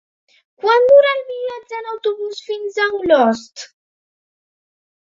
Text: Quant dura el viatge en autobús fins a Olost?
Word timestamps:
Quant 0.63 0.87
dura 0.91 1.11
el 1.17 1.21
viatge 1.27 1.77
en 1.81 1.91
autobús 1.93 2.43
fins 2.49 2.81
a 2.87 2.89
Olost? 3.03 3.67